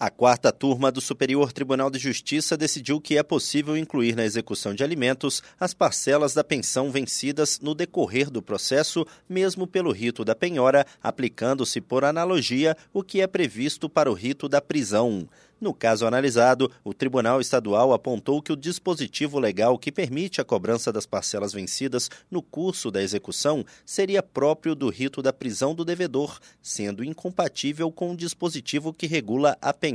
[0.00, 4.72] A quarta turma do Superior Tribunal de Justiça decidiu que é possível incluir na execução
[4.72, 10.36] de alimentos as parcelas da pensão vencidas no decorrer do processo, mesmo pelo rito da
[10.36, 15.28] penhora, aplicando-se por analogia o que é previsto para o rito da prisão.
[15.60, 20.92] No caso analisado, o Tribunal Estadual apontou que o dispositivo legal que permite a cobrança
[20.92, 26.38] das parcelas vencidas no curso da execução seria próprio do rito da prisão do devedor,
[26.62, 29.87] sendo incompatível com o dispositivo que regula a penhora.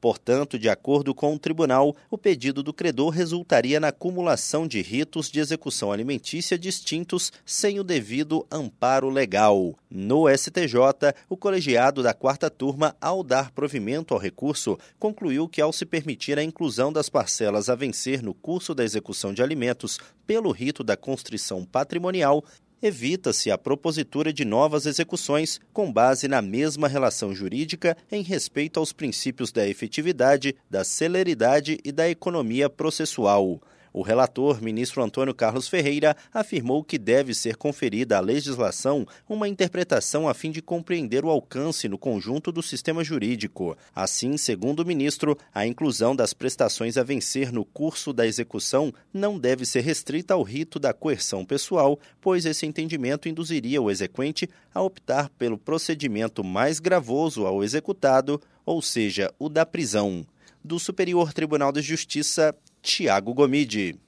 [0.00, 5.28] Portanto, de acordo com o tribunal, o pedido do credor resultaria na acumulação de ritos
[5.28, 9.74] de execução alimentícia distintos sem o devido amparo legal.
[9.90, 15.72] No STJ, o colegiado da quarta turma, ao dar provimento ao recurso, concluiu que, ao
[15.72, 20.52] se permitir a inclusão das parcelas a vencer no curso da execução de alimentos pelo
[20.52, 22.44] rito da constrição patrimonial,
[22.82, 28.92] evita-se a propositura de novas execuções com base na mesma relação jurídica em respeito aos
[28.92, 33.60] princípios da efetividade, da celeridade e da economia processual.
[33.92, 40.28] O relator, ministro Antônio Carlos Ferreira, afirmou que deve ser conferida à legislação uma interpretação
[40.28, 43.76] a fim de compreender o alcance no conjunto do sistema jurídico.
[43.94, 49.38] Assim, segundo o ministro, a inclusão das prestações a vencer no curso da execução não
[49.38, 54.82] deve ser restrita ao rito da coerção pessoal, pois esse entendimento induziria o exequente a
[54.82, 60.26] optar pelo procedimento mais gravoso ao executado, ou seja, o da prisão.
[60.62, 62.54] Do Superior Tribunal de Justiça,
[62.88, 63.98] Tiago Gomide.